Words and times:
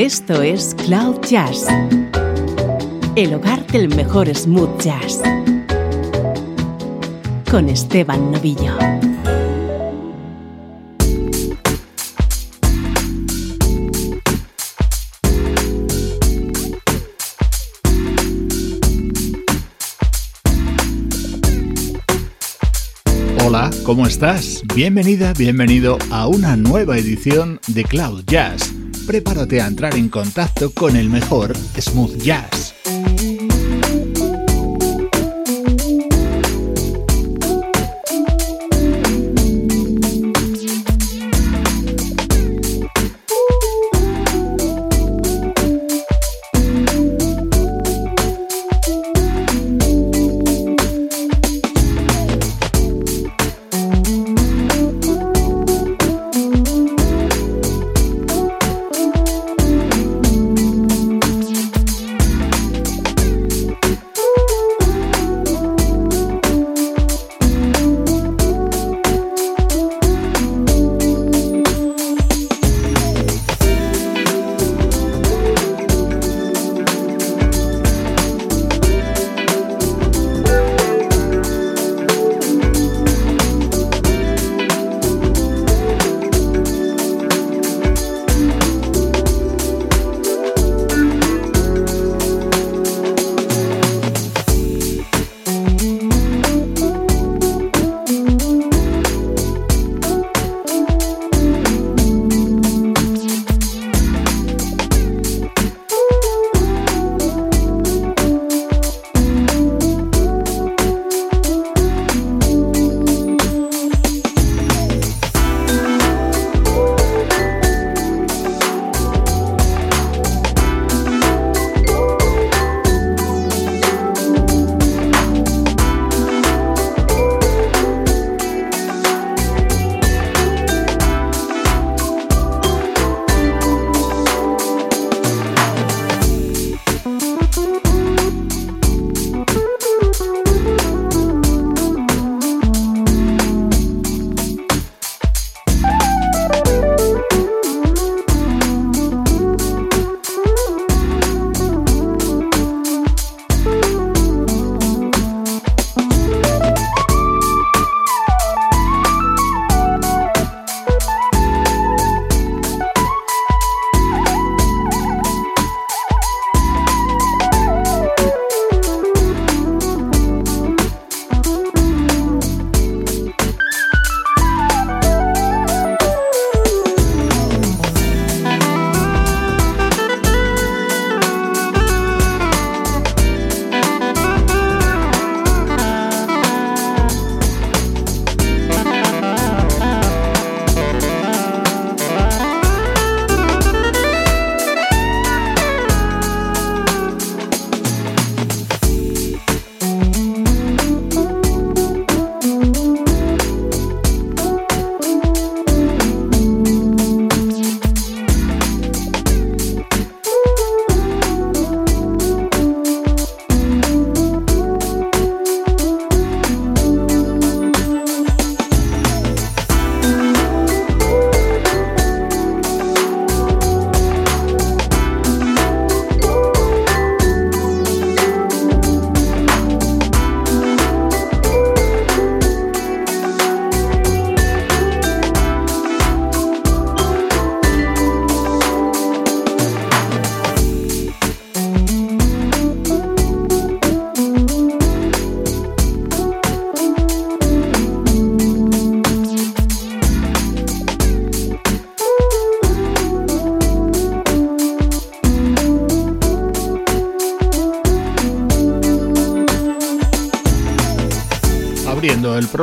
Esto 0.00 0.40
es 0.40 0.74
Cloud 0.86 1.20
Jazz, 1.28 1.66
el 3.16 3.34
hogar 3.34 3.66
del 3.66 3.94
mejor 3.94 4.34
smooth 4.34 4.80
jazz, 4.80 5.20
con 7.50 7.68
Esteban 7.68 8.32
Novillo. 8.32 8.78
Hola, 23.44 23.70
¿cómo 23.84 24.06
estás? 24.06 24.62
Bienvenida, 24.74 25.34
bienvenido 25.34 25.98
a 26.10 26.26
una 26.26 26.56
nueva 26.56 26.96
edición 26.96 27.60
de 27.66 27.84
Cloud 27.84 28.24
Jazz 28.24 28.79
prepárate 29.10 29.60
a 29.60 29.66
entrar 29.66 29.96
en 29.96 30.08
contacto 30.08 30.70
con 30.70 30.94
el 30.94 31.10
mejor 31.10 31.56
smooth 31.56 32.16
jazz. 32.18 32.79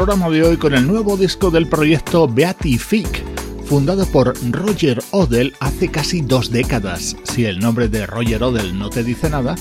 Programa 0.08 0.34
de 0.34 0.42
hoy 0.42 0.56
con 0.56 0.74
el 0.74 0.88
nuevo 0.88 1.18
disco 1.18 1.52
del 1.52 1.68
proyecto 1.68 2.30
Beatific, 2.30 3.26
fundado 3.66 4.06
por 4.06 4.36
Roger 4.52 5.04
Odell 5.12 5.54
hace 5.60 5.92
casi 5.92 6.22
dos 6.22 6.50
décadas. 6.50 7.18
Si 7.24 7.44
el 7.44 7.60
nombre 7.60 7.90
de 7.90 8.06
Roger 8.06 8.42
Odell 8.42 8.80
no 8.80 8.90
te 8.90 9.04
dice 9.04 9.30
nada, 9.30 9.56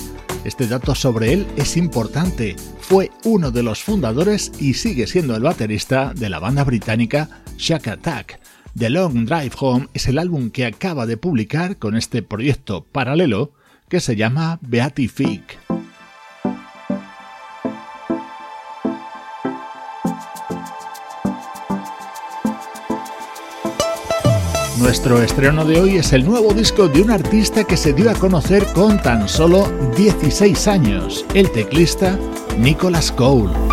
este 0.45 0.65
dato 0.65 0.95
sobre 0.95 1.33
él 1.33 1.45
es 1.57 1.75
importante. 1.75 2.55
Fue 2.79 3.11
uno 3.25 3.51
de 3.51 3.61
los 3.61 3.83
fundadores 3.83 4.53
y 4.57 4.75
sigue 4.75 5.05
siendo 5.05 5.35
el 5.35 5.43
baterista 5.43 6.13
de 6.15 6.29
la 6.29 6.39
banda 6.39 6.63
británica 6.63 7.27
Shack 7.57 7.89
Attack. 7.89 8.39
The 8.73 8.89
Long 8.89 9.25
Drive 9.25 9.51
Home 9.59 9.89
es 9.93 10.07
el 10.07 10.17
álbum 10.17 10.49
que 10.49 10.65
acaba 10.65 11.05
de 11.05 11.17
publicar 11.17 11.75
con 11.75 11.97
este 11.97 12.23
proyecto 12.23 12.85
paralelo 12.85 13.51
que 13.89 13.99
se 13.99 14.15
llama 14.15 14.59
Beatific. 14.61 15.66
Nuestro 24.87 25.21
estreno 25.21 25.65
de 25.65 25.81
hoy 25.81 25.97
es 25.97 26.13
el 26.13 26.23
nuevo 26.23 26.53
disco 26.53 26.87
de 26.87 27.01
un 27.01 27.11
artista 27.11 27.65
que 27.65 27.75
se 27.75 27.91
dio 27.91 28.09
a 28.09 28.13
conocer 28.13 28.65
con 28.71 29.01
tan 29.01 29.27
solo 29.27 29.69
16 29.97 30.65
años, 30.69 31.25
el 31.33 31.51
teclista 31.51 32.17
Nicholas 32.57 33.11
Cole. 33.11 33.66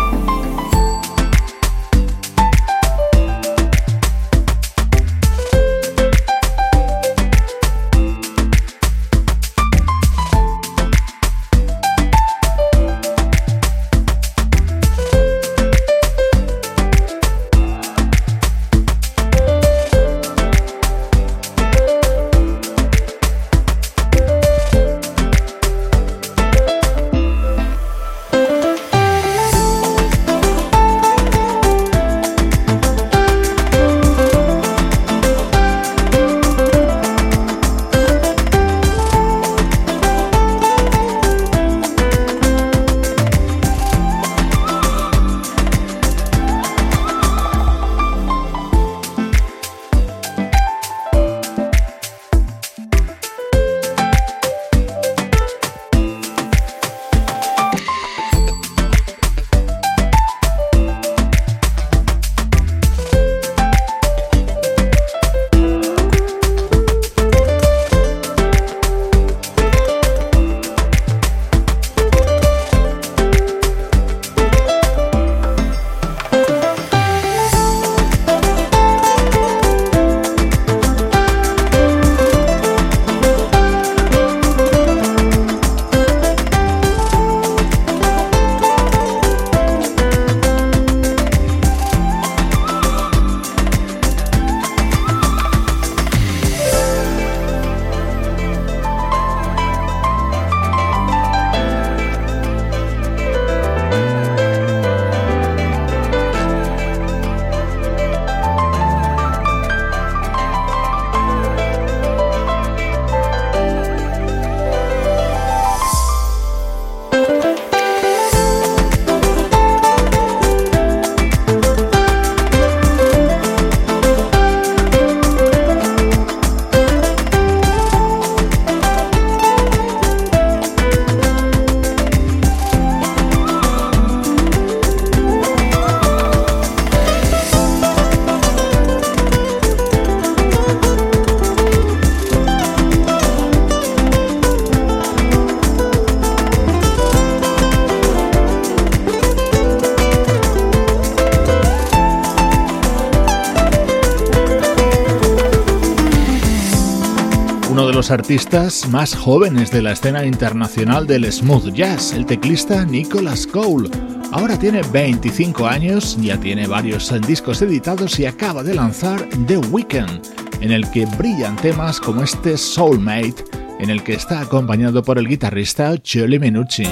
Artistas 158.11 158.87
más 158.89 159.15
jóvenes 159.15 159.71
de 159.71 159.81
la 159.81 159.93
escena 159.93 160.25
internacional 160.25 161.07
del 161.07 161.31
smooth 161.31 161.73
jazz, 161.73 162.13
el 162.13 162.25
teclista 162.25 162.85
Nicholas 162.85 163.47
Cole. 163.47 163.89
Ahora 164.31 164.57
tiene 164.57 164.81
25 164.81 165.67
años, 165.67 166.17
ya 166.19 166.37
tiene 166.39 166.67
varios 166.67 167.13
discos 167.25 167.61
editados 167.61 168.19
y 168.19 168.25
acaba 168.25 168.63
de 168.63 168.75
lanzar 168.75 169.27
The 169.47 169.57
Weeknd, 169.57 170.21
en 170.61 170.71
el 170.71 170.89
que 170.91 171.05
brillan 171.17 171.55
temas 171.55 171.99
como 171.99 172.23
este 172.23 172.57
Soulmate, 172.57 173.45
en 173.79 173.89
el 173.89 174.03
que 174.03 174.13
está 174.13 174.41
acompañado 174.41 175.03
por 175.03 175.17
el 175.17 175.27
guitarrista 175.27 175.97
Charlie 176.01 176.39
Minucci. 176.39 176.87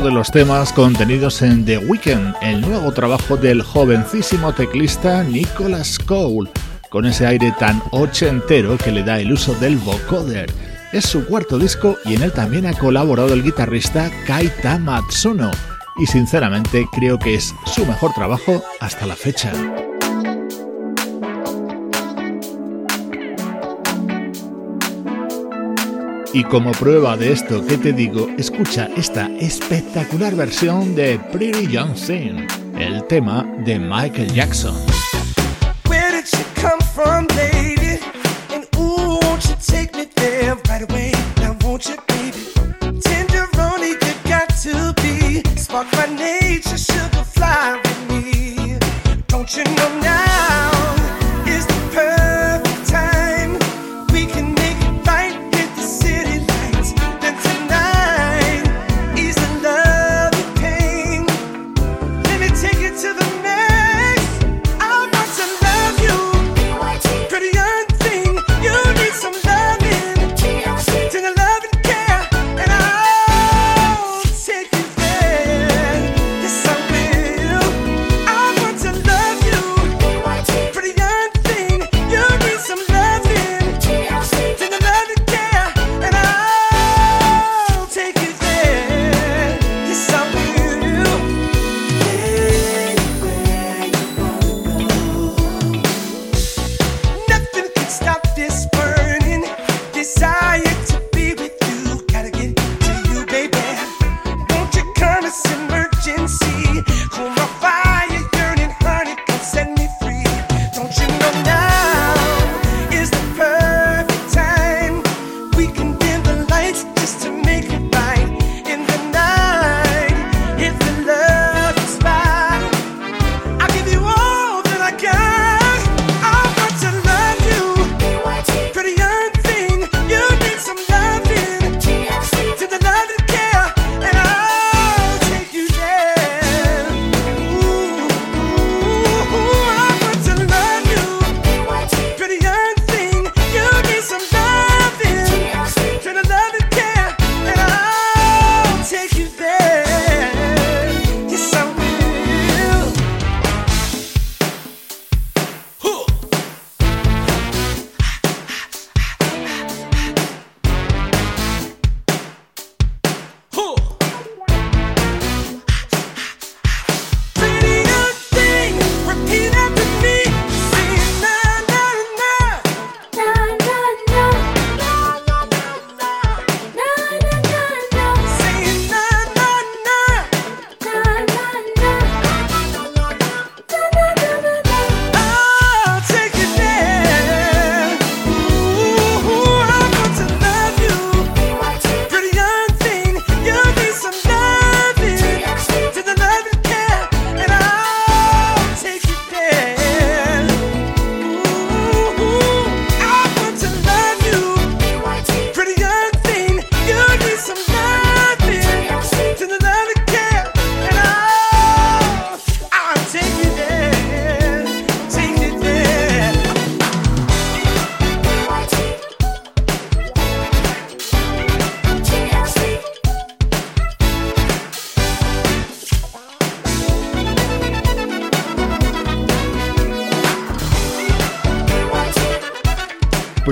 De 0.00 0.10
los 0.10 0.30
temas 0.30 0.72
contenidos 0.72 1.40
en 1.42 1.64
The 1.64 1.78
Weeknd, 1.78 2.34
el 2.42 2.60
nuevo 2.62 2.92
trabajo 2.92 3.36
del 3.36 3.62
jovencísimo 3.62 4.52
teclista 4.52 5.22
Nicholas 5.22 5.98
Cole, 5.98 6.50
con 6.90 7.06
ese 7.06 7.26
aire 7.26 7.54
tan 7.58 7.80
ochentero 7.92 8.76
que 8.76 8.90
le 8.90 9.04
da 9.04 9.20
el 9.20 9.32
uso 9.32 9.54
del 9.54 9.76
vocoder. 9.76 10.50
Es 10.92 11.04
su 11.04 11.24
cuarto 11.24 11.58
disco 11.58 11.96
y 12.04 12.14
en 12.14 12.22
él 12.22 12.32
también 12.32 12.66
ha 12.66 12.74
colaborado 12.74 13.32
el 13.34 13.44
guitarrista 13.44 14.10
Kaita 14.26 14.78
Matsuno, 14.78 15.50
y 15.96 16.06
sinceramente 16.06 16.88
creo 16.92 17.18
que 17.18 17.34
es 17.34 17.54
su 17.66 17.86
mejor 17.86 18.12
trabajo 18.14 18.64
hasta 18.80 19.06
la 19.06 19.14
fecha. 19.14 19.52
Y 26.34 26.42
como 26.42 26.72
prueba 26.72 27.16
de 27.16 27.30
esto 27.30 27.64
que 27.64 27.78
te 27.78 27.92
digo, 27.92 28.28
escucha 28.36 28.88
esta 28.96 29.30
espectacular 29.38 30.34
versión 30.34 30.96
de 30.96 31.16
Pretty 31.30 31.68
Young 31.68 31.94
Thing, 31.94 32.48
el 32.76 33.04
tema 33.04 33.46
de 33.64 33.78
Michael 33.78 34.32
Jackson. 34.32 34.74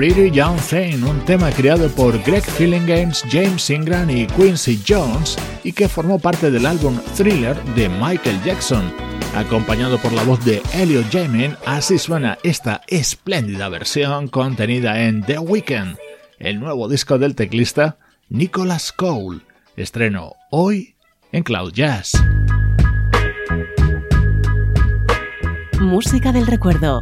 Pretty 0.03 0.31
Young 0.31 0.59
Thing, 0.59 1.01
un 1.05 1.23
tema 1.23 1.49
creado 1.49 1.87
por 1.87 2.21
Greg 2.23 2.43
Games, 2.59 3.23
James 3.31 3.69
Ingram 3.69 4.09
y 4.09 4.27
Quincy 4.27 4.77
Jones 4.85 5.37
y 5.63 5.71
que 5.71 5.87
formó 5.87 6.19
parte 6.19 6.51
del 6.51 6.65
álbum 6.65 6.99
Thriller 7.15 7.55
de 7.73 7.87
Michael 7.87 8.37
Jackson. 8.43 8.91
Acompañado 9.33 9.97
por 9.99 10.11
la 10.11 10.23
voz 10.23 10.43
de 10.43 10.61
Elliot 10.73 11.09
Jamin, 11.09 11.55
así 11.65 11.97
suena 11.97 12.37
esta 12.43 12.81
espléndida 12.87 13.69
versión 13.69 14.27
contenida 14.27 15.03
en 15.05 15.23
The 15.23 15.39
Weeknd, 15.39 15.95
el 16.37 16.59
nuevo 16.59 16.89
disco 16.89 17.17
del 17.17 17.33
teclista 17.33 17.97
Nicholas 18.27 18.91
Cole. 18.91 19.39
Estreno 19.77 20.33
hoy 20.51 20.95
en 21.31 21.43
Cloud 21.43 21.71
Jazz. 21.71 22.11
Música 25.79 26.33
del 26.33 26.45
recuerdo 26.45 27.01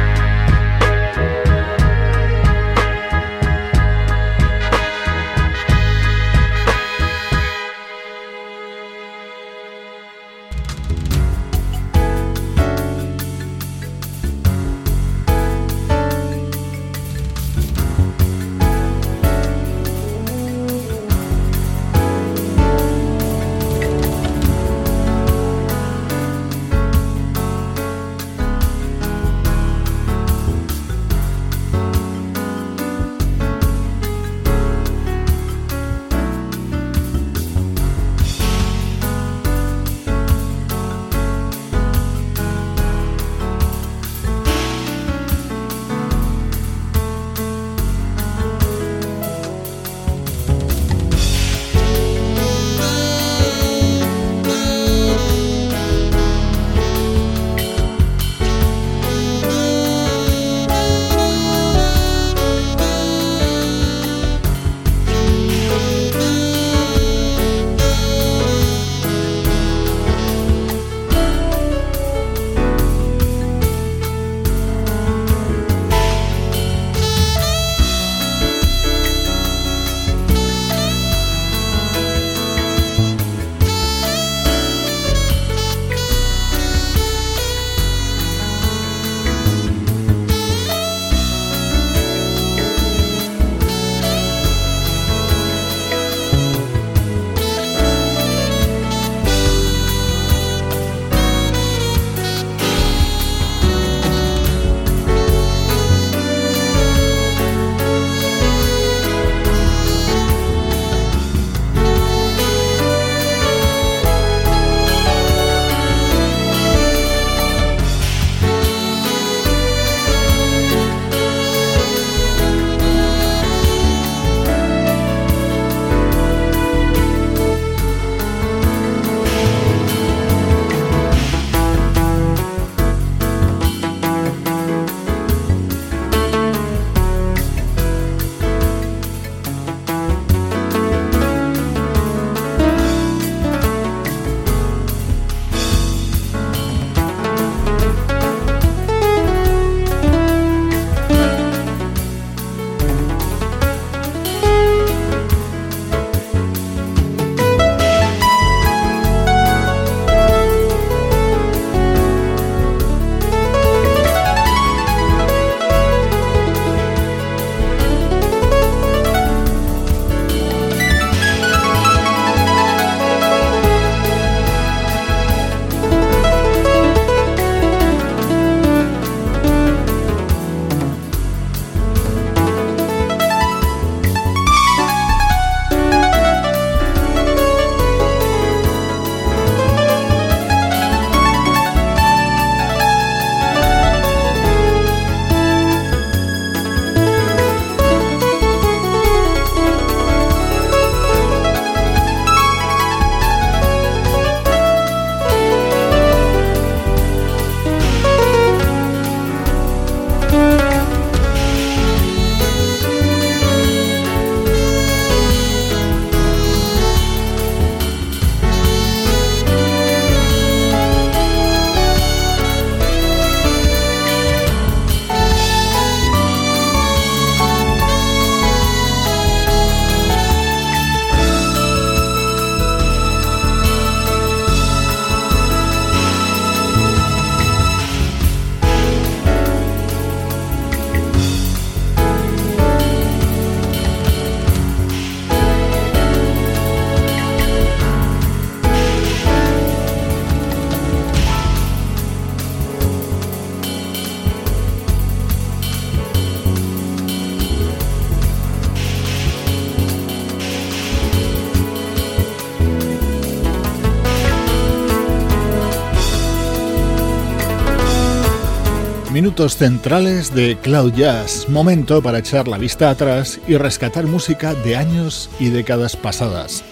Minutos 269.21 269.55
centrales 269.55 270.33
de 270.33 270.57
Cloud 270.57 270.93
Jazz, 270.93 271.47
momento 271.47 272.01
para 272.01 272.17
echar 272.17 272.47
la 272.47 272.57
vista 272.57 272.89
atrás 272.89 273.39
y 273.47 273.55
rescatar 273.55 274.07
música 274.07 274.55
de 274.55 274.75
años 274.75 275.29
y 275.39 275.49
décadas 275.49 275.95
pasadas. 275.95 276.63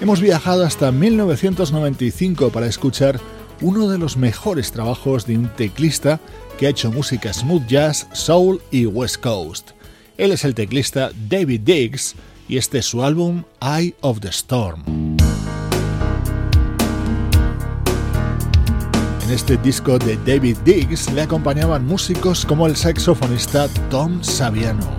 Hemos 0.00 0.22
viajado 0.22 0.64
hasta 0.64 0.90
1995 0.90 2.48
para 2.48 2.66
escuchar 2.66 3.20
uno 3.60 3.90
de 3.90 3.98
los 3.98 4.16
mejores 4.16 4.72
trabajos 4.72 5.26
de 5.26 5.36
un 5.36 5.48
teclista 5.50 6.18
que 6.58 6.66
ha 6.66 6.70
hecho 6.70 6.90
música 6.90 7.30
smooth 7.30 7.66
jazz, 7.66 8.06
soul 8.14 8.62
y 8.70 8.86
west 8.86 9.18
coast. 9.20 9.72
Él 10.16 10.32
es 10.32 10.46
el 10.46 10.54
teclista 10.54 11.10
David 11.28 11.60
Diggs 11.60 12.14
y 12.48 12.56
este 12.56 12.78
es 12.78 12.86
su 12.86 13.04
álbum 13.04 13.42
Eye 13.60 13.94
of 14.00 14.20
the 14.20 14.28
Storm. 14.28 15.07
En 19.28 19.34
este 19.34 19.58
disco 19.58 19.98
de 19.98 20.16
David 20.24 20.56
Diggs 20.64 21.12
le 21.12 21.20
acompañaban 21.20 21.84
músicos 21.84 22.46
como 22.46 22.66
el 22.66 22.74
saxofonista 22.76 23.68
Tom 23.90 24.22
Saviano. 24.22 24.97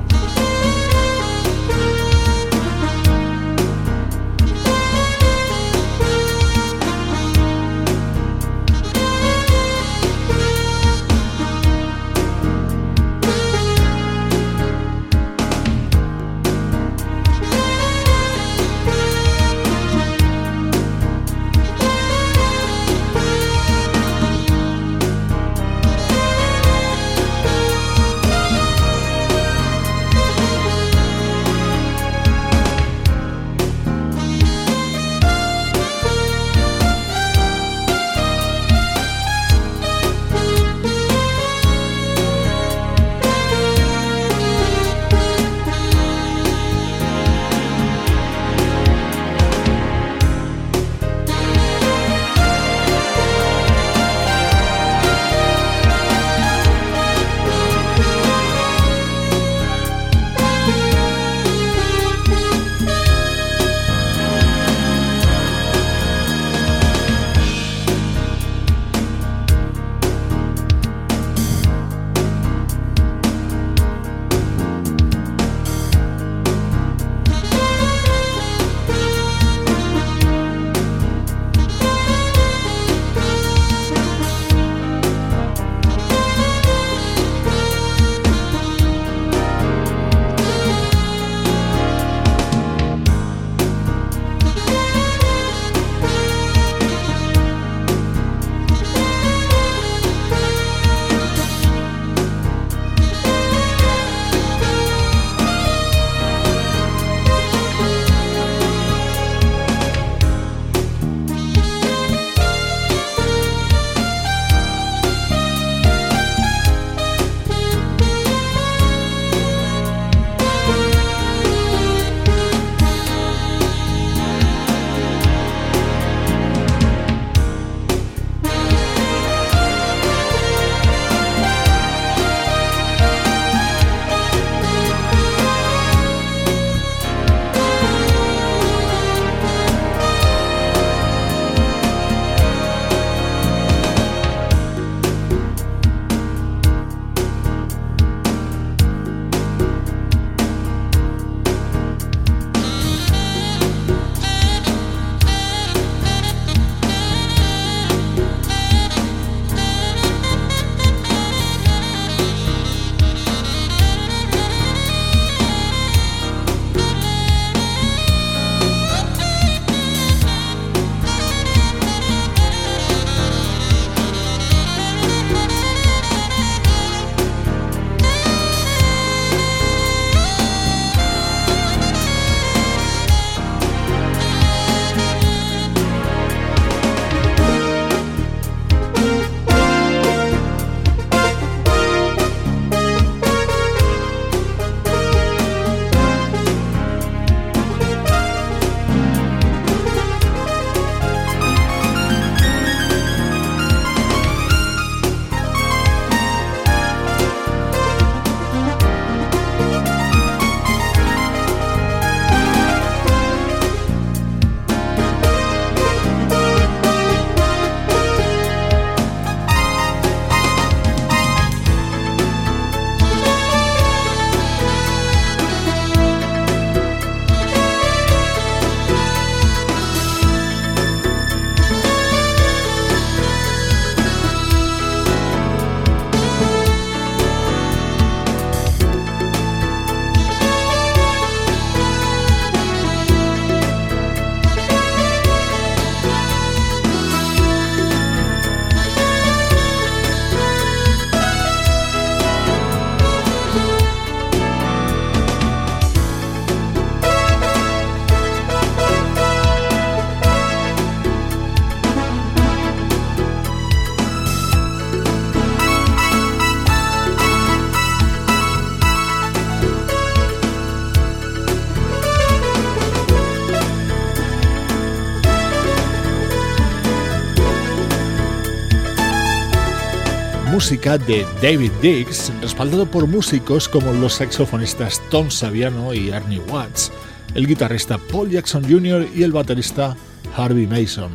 Música 280.51 280.97
de 280.97 281.25
David 281.41 281.71
Dix, 281.81 282.31
respaldado 282.41 282.85
por 282.87 283.05
músicos 283.05 283.69
como 283.69 283.93
los 283.93 284.13
saxofonistas 284.13 285.01
Tom 285.11 285.29
Saviano 285.29 285.93
y 285.93 286.09
Ernie 286.09 286.39
Watts, 286.39 286.91
el 287.35 287.45
guitarrista 287.45 287.99
Paul 288.11 288.31
Jackson 288.31 288.63
Jr. 288.63 289.07
y 289.15 289.23
el 289.23 289.31
baterista 289.31 289.95
Harvey 290.35 290.65
Mason. 290.65 291.11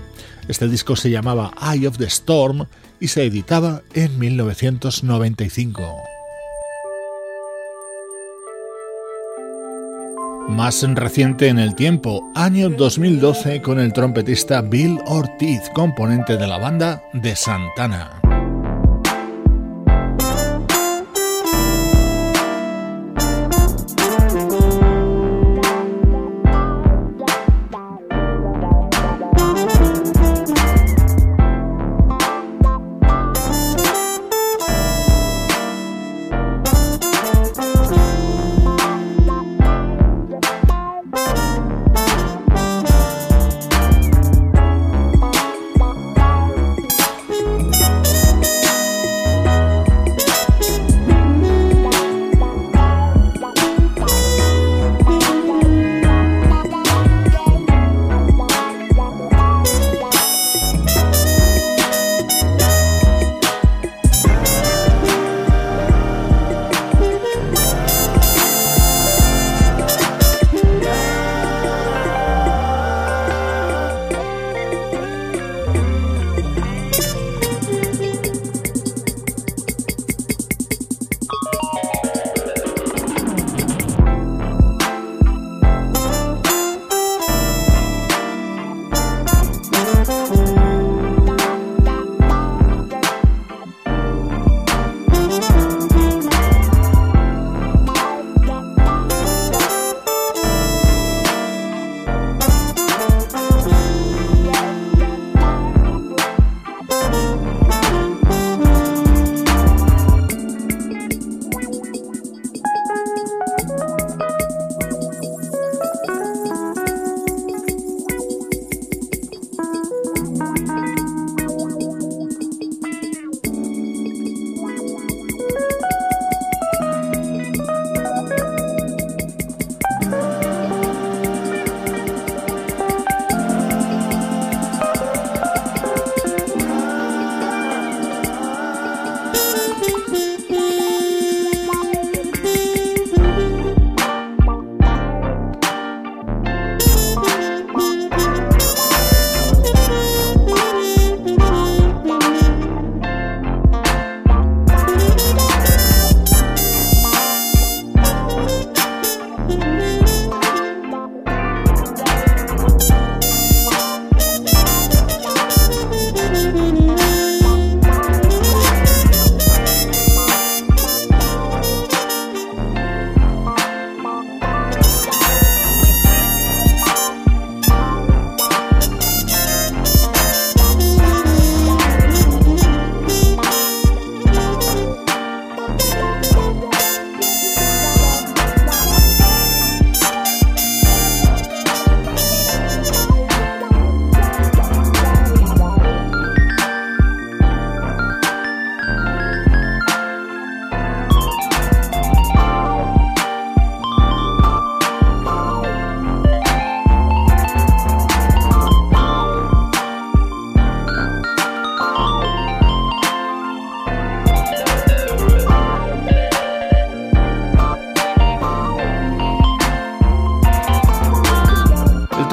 Este 0.47 0.69
disco 0.69 0.95
se 0.95 1.11
llamaba 1.11 1.53
Eye 1.61 1.89
of 1.89 1.99
the 1.99 2.05
Storm 2.07 2.67
y 3.01 3.09
se 3.09 3.25
editaba 3.25 3.83
en 3.93 4.19
1995. 4.19 5.97
Más 10.49 10.83
reciente 10.95 11.49
en 11.49 11.59
el 11.59 11.75
tiempo, 11.75 12.31
año 12.37 12.69
2012 12.69 13.63
con 13.63 13.81
el 13.81 13.93
trompetista 13.93 14.61
Bill 14.61 15.01
Ortiz, 15.07 15.63
componente 15.75 16.37
de 16.37 16.47
la 16.47 16.59
banda 16.59 17.03
de 17.13 17.35
Santana. 17.35 18.24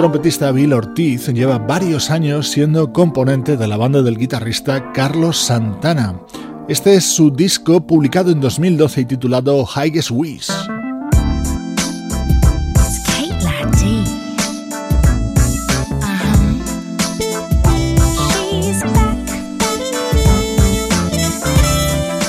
Trompetista 0.01 0.51
Bill 0.51 0.73
Ortiz 0.73 1.27
lleva 1.27 1.59
varios 1.59 2.09
años 2.09 2.49
siendo 2.49 2.91
componente 2.91 3.55
de 3.55 3.67
la 3.67 3.77
banda 3.77 4.01
del 4.01 4.17
guitarrista 4.17 4.91
Carlos 4.93 5.37
Santana. 5.37 6.19
Este 6.67 6.95
es 6.95 7.05
su 7.05 7.29
disco 7.29 7.85
publicado 7.85 8.31
en 8.31 8.41
2012 8.41 9.01
y 9.01 9.05
titulado 9.05 9.63
Highest 9.63 10.09
Wish. 10.09 10.49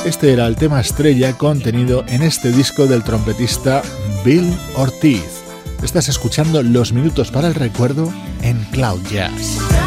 Este 0.05 0.31
era 0.35 0.47
el 0.47 0.57
tema 0.57 0.83
estrella 0.83 1.33
contenido 1.39 2.05
en 2.09 2.21
este 2.21 2.53
disco 2.53 2.87
del 2.87 3.03
trompetista 3.03 3.81
Bill 4.27 4.55
Ortiz. 4.77 5.42
Estás 5.83 6.09
escuchando 6.09 6.63
Los 6.63 6.93
Minutos 6.93 7.31
para 7.33 7.49
el 7.49 7.55
Recuerdo 7.55 8.13
en 8.43 8.63
Cloud 8.71 9.03
Jazz. 9.11 9.82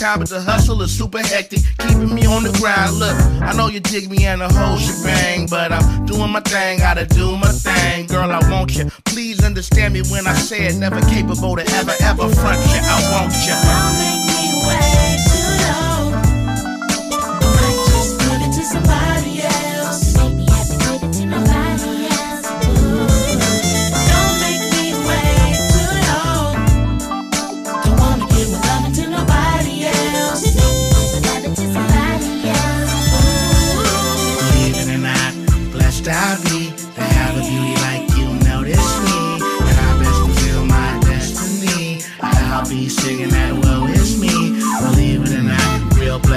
Time, 0.00 0.18
but 0.18 0.30
the 0.30 0.40
hustle 0.40 0.80
is 0.80 0.96
super 0.96 1.18
hectic, 1.18 1.60
keeping 1.78 2.14
me 2.14 2.24
on 2.24 2.42
the 2.42 2.50
grind. 2.58 2.94
Look, 2.96 3.14
I 3.42 3.52
know 3.54 3.68
you 3.68 3.80
dig 3.80 4.10
me 4.10 4.24
and 4.24 4.40
the 4.40 4.48
whole 4.48 4.78
shebang, 4.78 5.46
but 5.46 5.72
I'm 5.72 6.06
doing 6.06 6.30
my 6.30 6.40
thing, 6.40 6.78
gotta 6.78 7.04
do 7.04 7.36
my 7.36 7.52
thing. 7.52 8.06
Girl, 8.06 8.32
I 8.32 8.40
want 8.50 8.74
you. 8.76 8.86
Please 9.04 9.44
understand 9.44 9.92
me 9.92 10.00
when 10.10 10.26
I 10.26 10.32
say 10.32 10.66
it, 10.66 10.76
never 10.76 11.00
capable 11.02 11.54
to 11.56 11.62
ever, 11.76 11.92
ever 12.00 12.28
front 12.34 12.60
you. 12.72 12.80
I 12.80 12.98
want 13.12 13.34
you. 13.44 13.54
Don't 13.60 13.92
make 14.00 14.24
me 14.24 14.66
wait 14.66 15.29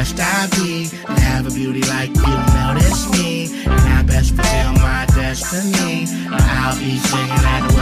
blessed 0.04 0.20
I 0.20 0.48
be 0.58 0.90
to 0.90 1.22
have 1.22 1.48
a 1.48 1.52
beauty 1.52 1.82
like 1.82 2.10
you 2.14 2.36
notice 2.54 3.10
me. 3.12 3.46
And 3.66 3.80
I 3.80 4.04
best 4.04 4.36
fulfill 4.36 4.74
my 4.74 5.06
destiny. 5.16 6.08
I'll 6.30 6.78
be 6.78 6.98
singing 6.98 7.42
that 7.48 7.64
woe 7.70 7.73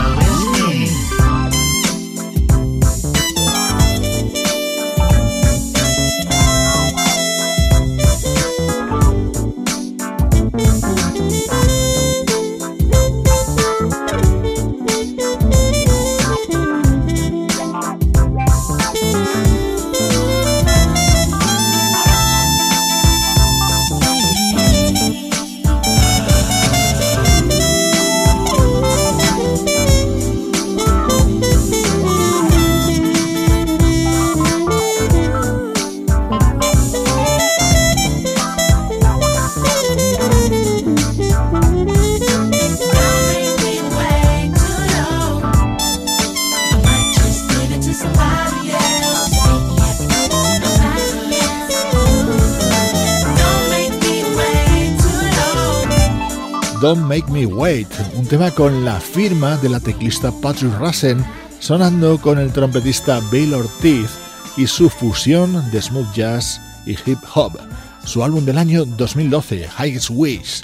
Don't 56.92 57.08
Make 57.08 57.32
Me 57.32 57.46
Wait, 57.46 57.88
un 58.16 58.26
tema 58.26 58.50
con 58.50 58.84
la 58.84 59.00
firma 59.00 59.56
de 59.56 59.70
la 59.70 59.80
teclista 59.80 60.30
Patrick 60.30 60.78
Rassen, 60.78 61.24
sonando 61.58 62.20
con 62.20 62.38
el 62.38 62.52
trompetista 62.52 63.18
Bill 63.30 63.54
Ortiz 63.54 64.10
y 64.58 64.66
su 64.66 64.90
fusión 64.90 65.70
de 65.70 65.80
smooth 65.80 66.12
jazz 66.12 66.60
y 66.84 66.92
hip 66.92 67.18
hop. 67.34 67.58
Su 68.04 68.22
álbum 68.22 68.44
del 68.44 68.58
año 68.58 68.84
2012, 68.84 69.70
Highest 69.78 70.10
Wish. 70.10 70.60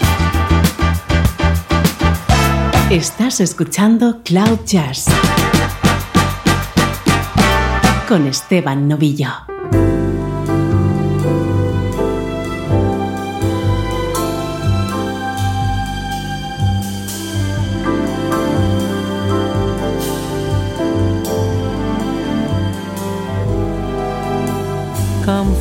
Estás 2.91 3.39
escuchando 3.39 4.21
Cloud 4.23 4.59
Jazz 4.67 5.05
con 8.07 8.27
Esteban 8.27 8.87
Novillo. 8.87 9.48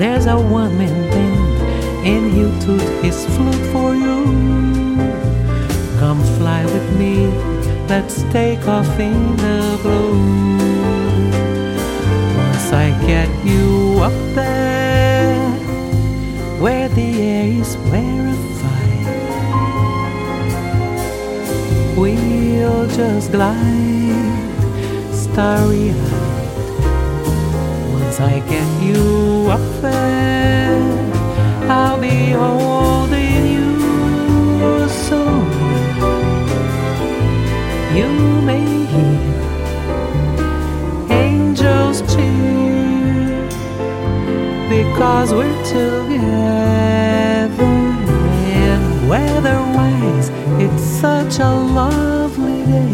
there's 0.00 0.24
a 0.24 0.34
one 0.34 0.78
man 0.78 1.10
band, 1.10 2.06
and 2.06 2.32
he'll 2.32 2.58
toot 2.62 2.80
his 3.04 3.26
flute 3.36 3.66
for 3.70 3.94
you. 3.94 4.24
Come 5.98 6.22
fly 6.38 6.64
with 6.64 6.98
me, 6.98 7.26
let's 7.86 8.22
take 8.32 8.66
off 8.66 8.98
in 8.98 9.36
the 9.36 9.78
blue. 9.82 10.16
Once 12.34 12.72
I 12.72 12.88
get 13.06 13.28
you 13.44 14.00
up 14.00 14.18
there, 14.34 15.50
where 16.62 16.88
the 16.88 17.22
air 17.22 17.60
is 17.60 17.76
rarefied, 17.92 19.06
we'll 21.98 22.88
just 22.88 23.32
glide 23.32 25.12
starry 25.12 25.90
eyed. 25.90 26.40
Once 27.92 28.18
I 28.18 28.40
get 28.48 28.82
you 28.82 29.50
up 29.50 29.69
I'll 31.72 32.00
be 32.00 32.30
holding 32.30 33.46
you 33.54 34.88
so 34.88 35.20
you 37.94 38.08
may 38.42 38.66
hear 38.92 39.20
angels 41.10 42.02
cheer 42.12 43.48
because 44.68 45.32
we're 45.32 45.64
together 45.64 47.64
and 48.64 49.08
weather-wise 49.08 50.28
it's 50.60 50.82
such 50.82 51.38
a 51.38 51.50
lovely 51.50 52.64
day. 52.66 52.90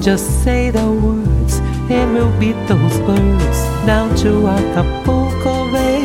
Just 0.00 0.42
say 0.42 0.70
the 0.70 0.90
words, 0.90 1.60
and 1.90 2.14
we'll 2.14 2.32
beat 2.40 2.56
those 2.70 3.00
birds 3.00 3.58
down 3.84 4.14
to 4.14 4.46
Acapulco 4.46 5.72
Bay. 5.72 6.04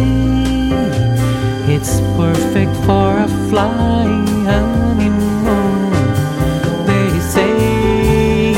It's 1.76 1.99
perfect 2.18 2.76
for 2.88 3.09
a 3.20 3.28
flying 3.49 4.26
honeymoon. 4.49 5.91
They 6.88 7.09
say, 7.34 8.55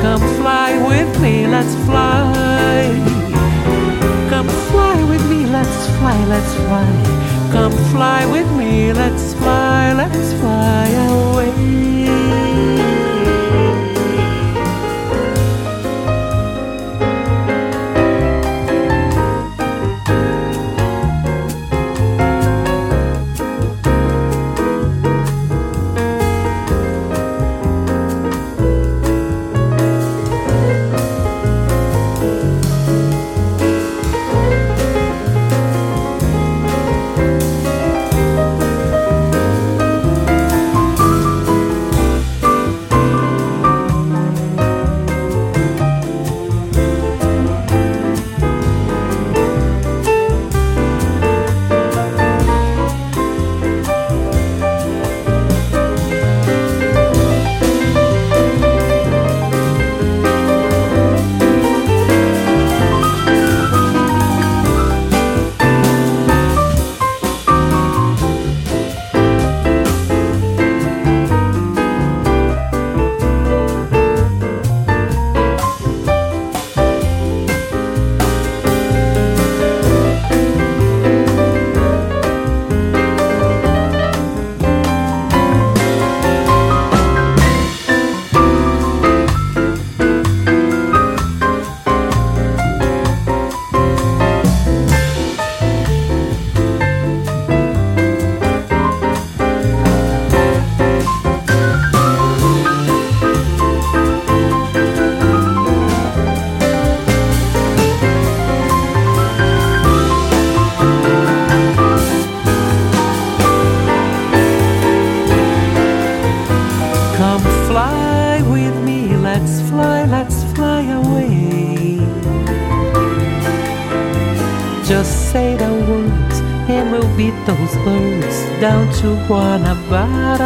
Come 0.00 0.22
fly 0.38 0.78
with 0.86 1.10
me, 1.20 1.48
let's 1.48 1.74
fly. 1.86 2.86
Come 4.30 4.48
fly 4.70 5.02
with 5.10 5.28
me, 5.28 5.46
let's 5.46 5.86
fly, 5.98 6.18
let's 6.26 6.54
fly. 6.66 6.88
Come 7.50 7.72
fly 7.90 8.26
with 8.26 8.48
me, 8.56 8.92
let's 8.92 9.34
fly, 9.34 9.92
let's 9.92 10.32
fly 10.34 10.86
away. 11.10 12.03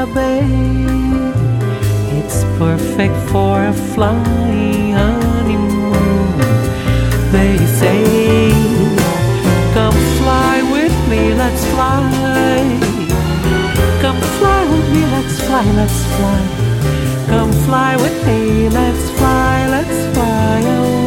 Bay. 0.07 0.47
It's 2.19 2.45
perfect 2.57 3.17
for 3.31 3.65
a 3.65 3.73
flying 3.73 4.93
honeymoon. 4.93 6.39
They 7.33 7.57
say, 7.81 8.53
Come 9.75 9.99
fly 10.19 10.63
with 10.71 10.97
me, 11.11 11.35
let's 11.35 11.65
fly. 11.73 12.03
Come 14.01 14.21
fly 14.39 14.63
with 14.71 14.89
me, 14.95 15.03
let's 15.15 15.41
fly, 15.47 15.65
let's 15.73 16.01
fly. 16.17 16.41
Come 17.27 17.53
fly 17.67 17.97
with 17.97 18.27
me, 18.27 18.69
let's 18.69 19.11
fly, 19.19 19.67
let's 19.69 20.15
fly 20.15 20.61
away. 20.61 20.98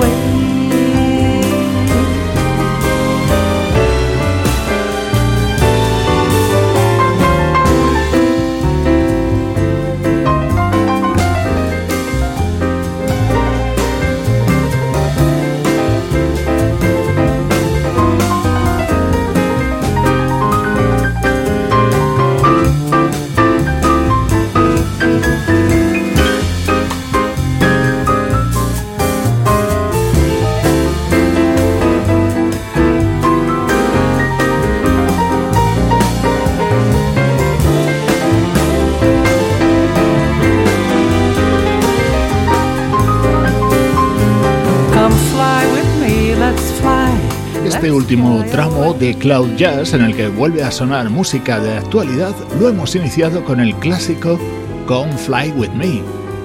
Este 47.82 47.92
último 47.92 48.46
tramo 48.52 48.94
de 48.94 49.16
Cloud 49.16 49.56
Jazz 49.56 49.96
en 49.96 50.02
el 50.02 50.16
que 50.16 50.28
vuelve 50.28 50.62
a 50.62 50.70
sonar 50.70 51.10
música 51.10 51.60
de 51.60 51.78
actualidad 51.78 52.36
lo 52.60 52.70
hemos 52.70 52.96
iniciado 52.96 53.44
con 53.44 53.60
el 53.60 53.74
clásico 53.78 54.40
Come 54.86 55.18
Fly 55.18 55.50
With 55.58 55.72
Me. 55.72 56.04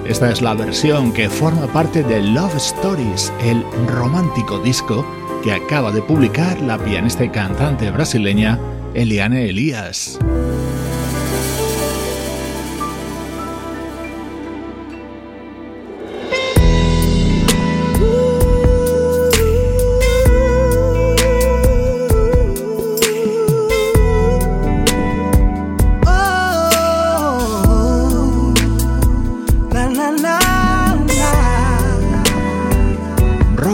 Esta 0.09 0.31
es 0.31 0.41
la 0.41 0.55
versión 0.55 1.13
que 1.13 1.29
forma 1.29 1.67
parte 1.67 2.01
de 2.01 2.23
Love 2.23 2.55
Stories, 2.55 3.31
el 3.43 3.63
romántico 3.85 4.57
disco 4.57 5.05
que 5.43 5.53
acaba 5.53 5.91
de 5.91 6.01
publicar 6.01 6.59
la 6.59 6.79
pianista 6.79 7.23
y 7.23 7.29
cantante 7.29 7.91
brasileña 7.91 8.57
Eliane 8.95 9.47
Elias. 9.47 10.17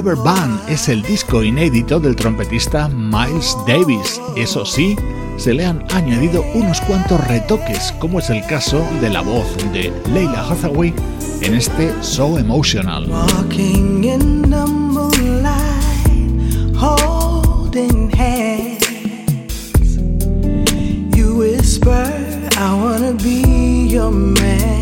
Rubber 0.03 0.17
Band 0.17 0.59
es 0.67 0.89
el 0.89 1.01
disco 1.01 1.41
inédito 1.41 1.97
del 1.97 2.17
trompetista 2.17 2.89
Miles 2.89 3.55
Davis. 3.65 4.19
Eso 4.35 4.65
sí, 4.65 4.97
se 5.37 5.53
le 5.53 5.65
han 5.65 5.81
añadido 5.93 6.43
unos 6.55 6.81
cuantos 6.81 7.25
retoques, 7.25 7.93
como 7.99 8.19
es 8.19 8.29
el 8.29 8.45
caso 8.45 8.85
de 8.99 9.09
la 9.09 9.21
voz 9.21 9.45
de 9.71 9.93
Leila 10.11 10.45
Hathaway 10.45 10.93
en 11.39 11.53
este 11.53 11.93
So 12.03 12.37
Emotional. 12.37 13.09
Whisper, 21.35 22.49
I 22.57 22.73
wanna 22.75 23.13
be 23.13 23.87
your 23.87 24.11
man. 24.11 24.72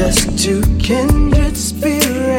Just 0.00 0.38
two 0.38 0.62
kindred 0.78 1.54
spirits 1.54 2.29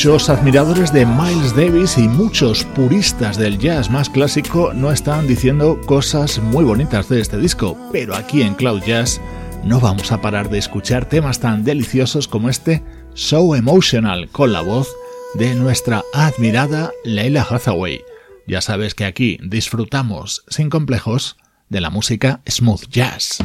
Muchos 0.00 0.30
admiradores 0.30 0.94
de 0.94 1.04
Miles 1.04 1.54
Davis 1.54 1.98
y 1.98 2.08
muchos 2.08 2.64
puristas 2.64 3.36
del 3.36 3.58
jazz 3.58 3.90
más 3.90 4.08
clásico 4.08 4.72
no 4.72 4.90
están 4.90 5.26
diciendo 5.26 5.78
cosas 5.84 6.38
muy 6.38 6.64
bonitas 6.64 7.10
de 7.10 7.20
este 7.20 7.36
disco, 7.36 7.76
pero 7.92 8.16
aquí 8.16 8.40
en 8.40 8.54
Cloud 8.54 8.82
Jazz 8.82 9.20
no 9.62 9.78
vamos 9.78 10.10
a 10.10 10.22
parar 10.22 10.48
de 10.48 10.56
escuchar 10.56 11.04
temas 11.04 11.38
tan 11.38 11.64
deliciosos 11.64 12.28
como 12.28 12.48
este 12.48 12.82
So 13.12 13.54
Emotional 13.54 14.30
con 14.30 14.54
la 14.54 14.62
voz 14.62 14.88
de 15.34 15.54
nuestra 15.54 16.02
admirada 16.14 16.92
Leila 17.04 17.46
Hathaway. 17.50 18.00
Ya 18.46 18.62
sabes 18.62 18.94
que 18.94 19.04
aquí 19.04 19.36
disfrutamos 19.42 20.46
sin 20.48 20.70
complejos 20.70 21.36
de 21.68 21.82
la 21.82 21.90
música 21.90 22.40
smooth 22.48 22.88
jazz. 22.88 23.44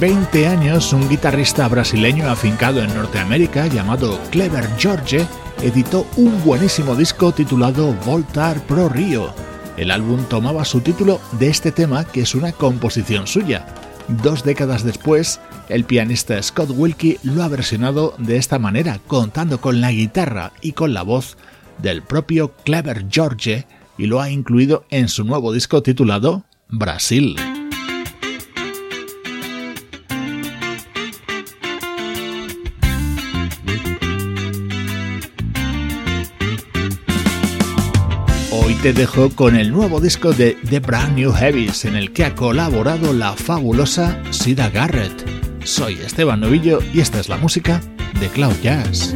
20 0.00 0.46
años, 0.46 0.94
un 0.94 1.10
guitarrista 1.10 1.68
brasileño 1.68 2.30
afincado 2.30 2.82
en 2.82 2.94
Norteamérica 2.94 3.66
llamado 3.66 4.18
Clever 4.30 4.66
George 4.78 5.26
editó 5.62 6.06
un 6.16 6.42
buenísimo 6.42 6.96
disco 6.96 7.32
titulado 7.32 7.92
Voltar 8.06 8.62
Pro 8.62 8.88
Rio. 8.88 9.34
El 9.76 9.90
álbum 9.90 10.24
tomaba 10.24 10.64
su 10.64 10.80
título 10.80 11.20
de 11.32 11.48
este 11.48 11.70
tema, 11.70 12.06
que 12.06 12.22
es 12.22 12.34
una 12.34 12.52
composición 12.52 13.26
suya. 13.26 13.66
Dos 14.08 14.42
décadas 14.42 14.84
después, 14.84 15.38
el 15.68 15.84
pianista 15.84 16.42
Scott 16.42 16.70
Wilkie 16.70 17.18
lo 17.22 17.42
ha 17.42 17.48
versionado 17.48 18.14
de 18.16 18.38
esta 18.38 18.58
manera, 18.58 19.00
contando 19.06 19.60
con 19.60 19.82
la 19.82 19.92
guitarra 19.92 20.52
y 20.62 20.72
con 20.72 20.94
la 20.94 21.02
voz 21.02 21.36
del 21.76 22.00
propio 22.00 22.54
Clever 22.64 23.04
George 23.10 23.66
y 23.98 24.06
lo 24.06 24.22
ha 24.22 24.30
incluido 24.30 24.86
en 24.88 25.10
su 25.10 25.24
nuevo 25.24 25.52
disco 25.52 25.82
titulado 25.82 26.44
Brasil. 26.70 27.36
Te 38.82 38.92
dejo 38.94 39.28
con 39.30 39.56
el 39.56 39.72
nuevo 39.72 40.00
disco 40.00 40.32
de 40.32 40.56
The 40.68 40.80
Brand 40.80 41.14
New 41.14 41.32
Heavies 41.32 41.84
en 41.84 41.96
el 41.96 42.12
que 42.12 42.24
ha 42.24 42.34
colaborado 42.34 43.12
la 43.12 43.34
fabulosa 43.34 44.18
Sida 44.30 44.70
Garrett. 44.70 45.12
Soy 45.64 45.94
Esteban 45.94 46.40
Novillo 46.40 46.78
y 46.94 47.00
esta 47.00 47.20
es 47.20 47.28
la 47.28 47.36
música 47.36 47.82
de 48.18 48.28
Cloud 48.28 48.54
Jazz. 48.62 49.14